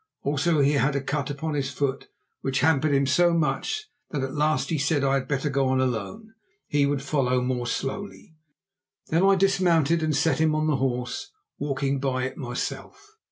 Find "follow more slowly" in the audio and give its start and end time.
7.03-8.33